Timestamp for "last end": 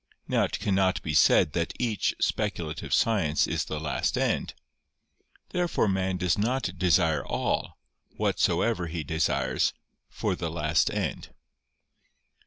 3.79-4.55, 10.49-11.35